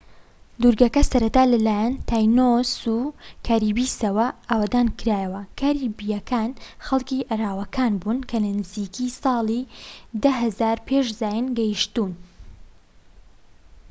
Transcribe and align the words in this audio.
دورگەکە 0.61 1.01
سەرەتا 1.11 1.43
لەلایەن 1.51 1.93
تاینۆس 2.09 2.71
و 2.95 2.99
کاریبیسەوە 3.47 4.27
ئاوەدانکرایەوە 4.49 5.41
کاریبیەکان 5.59 6.49
خەڵکی 6.85 7.25
ئەراواکان 7.29 7.93
بوون 8.01 8.19
کە 8.29 8.37
نزیکەی 8.43 9.15
ساڵی 9.21 9.61
10,000 10.23 10.77
پێش 10.87 11.07
زاین 11.21 11.45
گەیتشوون 11.57 12.13